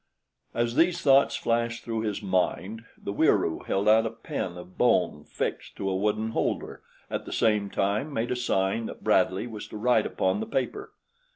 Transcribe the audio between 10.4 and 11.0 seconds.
paper.